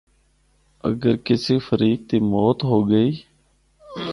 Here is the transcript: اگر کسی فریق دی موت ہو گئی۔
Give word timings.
اگر 0.89 1.15
کسی 1.25 1.55
فریق 1.67 1.99
دی 2.09 2.19
موت 2.31 2.59
ہو 2.69 2.77
گئی۔ 2.89 3.11